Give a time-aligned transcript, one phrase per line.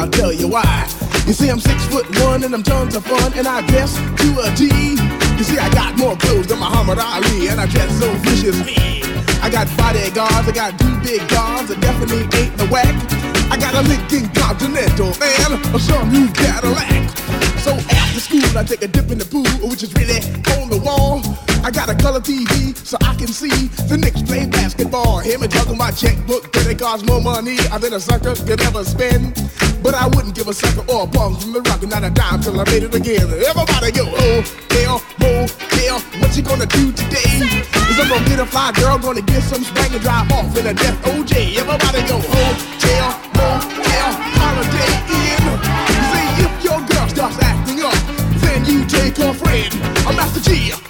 [0.00, 0.88] I'll tell you why.
[1.26, 4.28] You see, I'm six foot one, and I'm tons of fun, and I dress to
[4.40, 4.64] a T.
[5.36, 8.80] You see, I got more clothes than Muhammad Ali, and I dress so viciously.
[9.44, 12.96] I got bodyguards, I got two big guns, I definitely ain't the whack.
[13.52, 17.10] I got a Lincoln Continental, man, or some new Cadillac.
[17.60, 20.24] So after school, I take a dip in the pool, which is really
[20.56, 21.20] on the wall.
[21.62, 25.18] I got a color TV so I can see the Knicks play basketball.
[25.20, 29.36] Hear me talking my checkbook, it costs more money than a sucker could ever spend.
[29.82, 32.40] But I wouldn't give a sucker or a bum from the rock, not a dime
[32.40, 33.28] till I made it again.
[33.28, 34.40] Everybody go, oh,
[34.72, 37.44] hell, motel, what you gonna do today?
[37.92, 40.66] Is I'm gonna get a fly girl, gonna get some spank and drive off in
[40.66, 41.60] a death OJ.
[41.60, 44.08] Everybody go, hotel, motel,
[44.40, 45.44] holiday inn.
[46.08, 48.00] See if your girl starts acting up,
[48.40, 49.72] then you take her friend.
[50.08, 50.89] I'm Master Gee.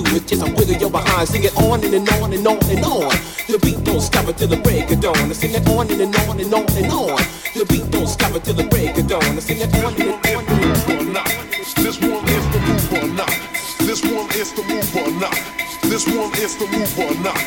[0.07, 1.27] is just a wiggle your behind.
[1.27, 3.11] Sing it on and, and on and on and on.
[3.47, 5.33] The beat don't stop until the break of dawn.
[5.33, 7.17] Sing it on and, and on and on and on.
[7.53, 9.41] The beat don't stop until the break of dawn.
[9.41, 11.51] Sing it on and, and on and on.
[11.83, 13.33] This one is the move or not.
[13.79, 15.35] This one is the move or not.
[15.83, 17.37] This one is the move or not.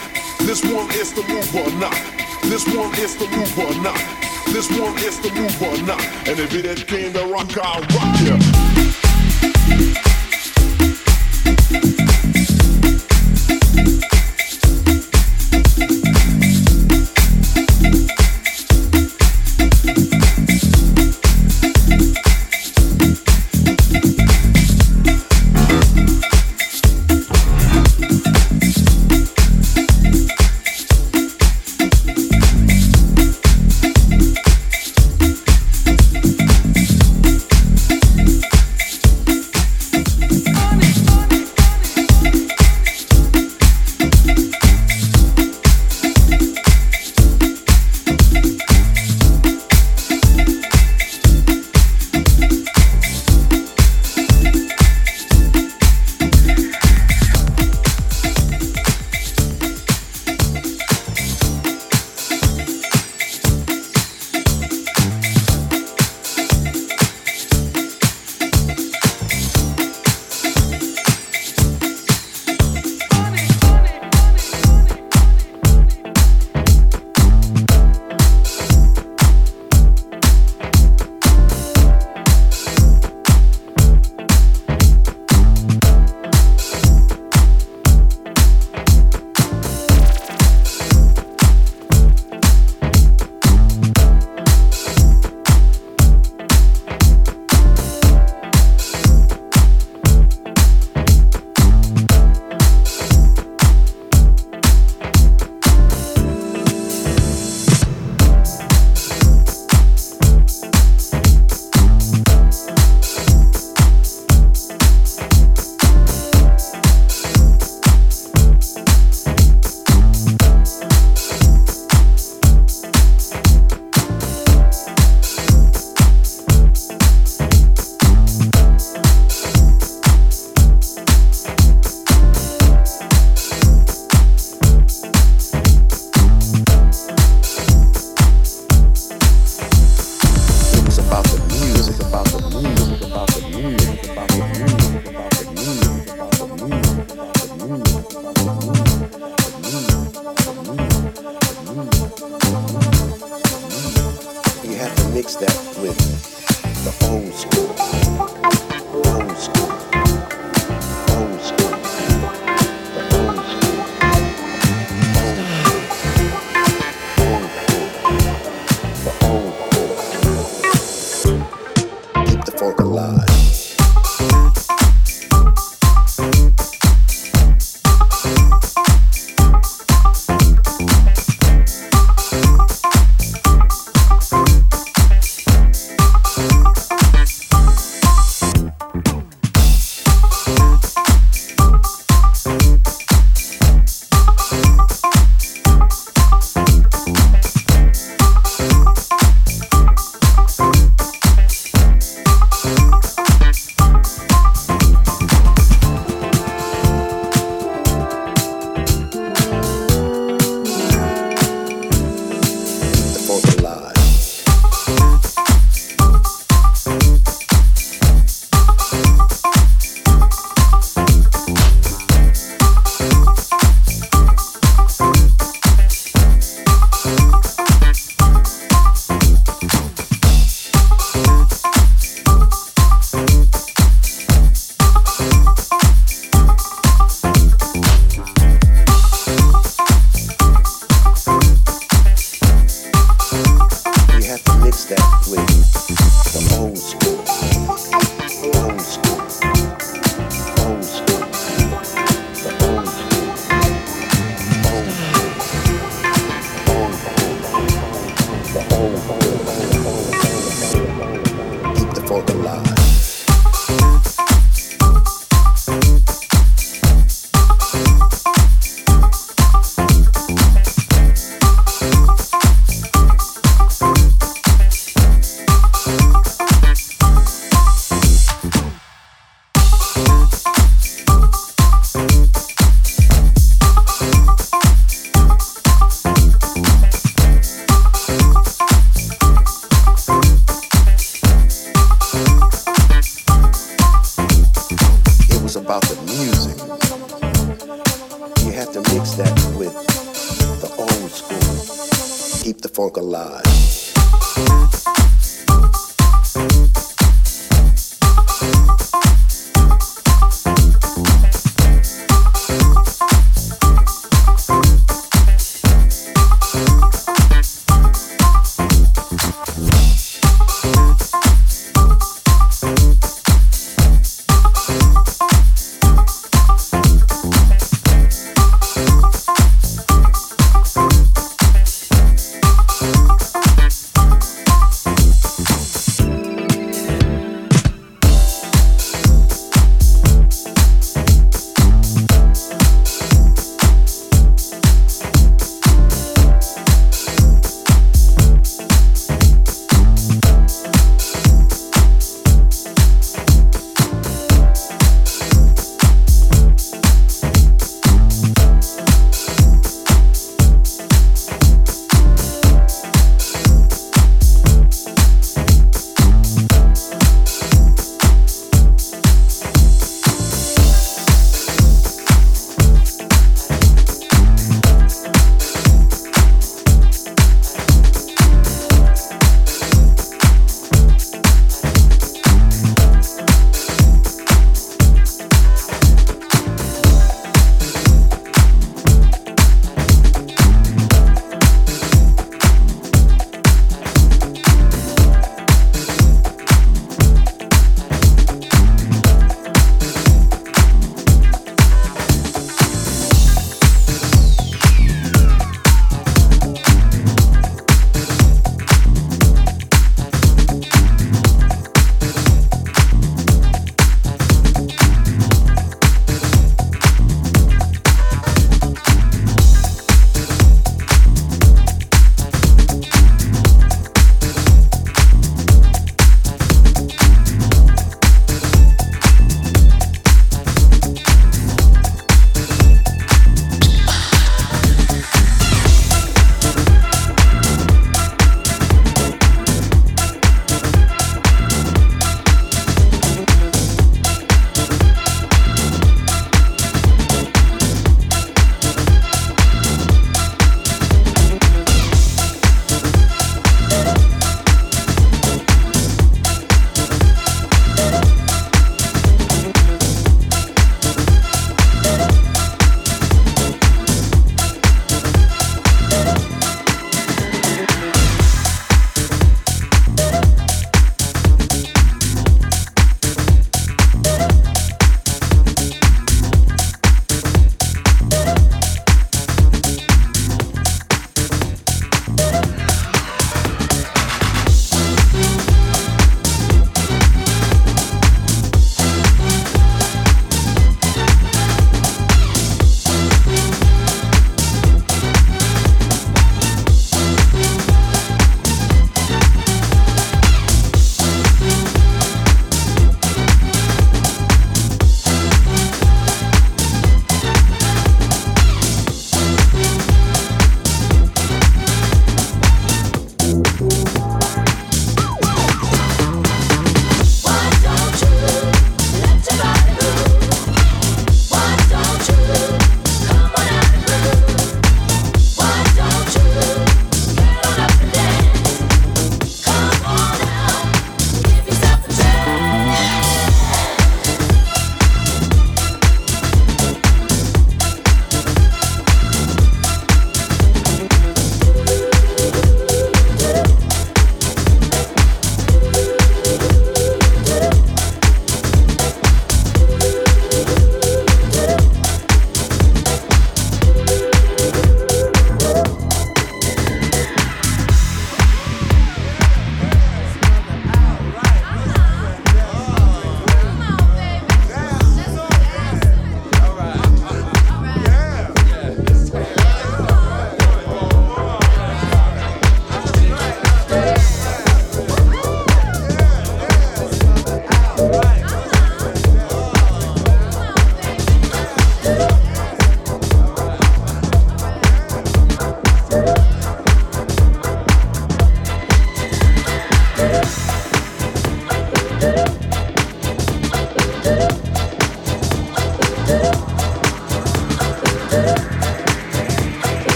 [0.40, 1.96] This one is the move or not.
[2.42, 4.24] This one is the move or not.
[4.52, 6.04] This one is the move or not.
[6.28, 10.03] And if it ain't came to rock, I'll rock ya.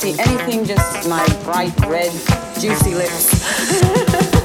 [0.00, 2.12] Anything just my bright red,
[2.58, 4.38] juicy lips.